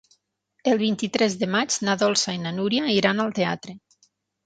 El 0.71 0.79
vint-i-tres 0.83 1.37
de 1.45 1.51
maig 1.57 1.79
na 1.89 1.97
Dolça 2.07 2.37
i 2.39 2.43
na 2.49 2.57
Núria 2.59 2.91
iran 2.99 3.27
al 3.29 3.35
teatre. 3.43 3.81